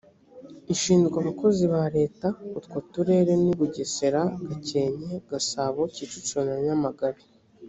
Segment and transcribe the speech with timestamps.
[0.73, 2.27] ishinzwe abakozi ba leta
[2.59, 7.21] utwo turere ni bugesera gakenke gasabo kicukiro na nyamagabe